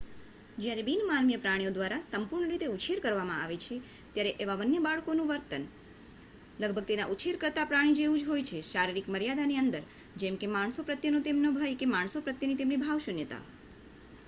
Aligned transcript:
જ્યારે 0.57 0.83
બિન-માનવીય 0.85 1.39
પ્રાણીઓ 1.41 1.71
દ્વારા 1.73 2.05
સંપૂર્ણ 2.05 2.51
રીતે 2.51 2.69
ઉછેર 2.69 3.01
કરવામાં 3.01 3.41
આવે 3.41 3.57
છે 3.59 3.75
ત્યારે 4.15 4.31
એવા 4.45 4.55
વન્ય 4.61 4.79
બાળકનું 4.85 5.27
વર્તન 5.27 5.67
લગભગ 6.59 6.87
તેના 6.87 7.07
ઉછેરકર્તા 7.11 7.65
પ્રાણી 7.67 7.97
જેવું 7.99 8.19
જ 8.19 8.29
હોય 8.29 8.45
છે 8.45 8.61
શારીરિક 8.69 9.11
મર્યાદાની 9.11 9.59
અંદર 9.59 9.83
જેમકે 10.17 10.49
માણસો 10.51 10.87
પ્રત્યેનો 10.87 11.21
તેમનો 11.23 11.53
ભય 11.55 11.77
કે 11.77 11.91
માણસો 11.93 12.23
પ્રત્યેની 12.23 12.57
તમેની 12.57 12.81
ભાવશૂન્યતા 12.81 13.43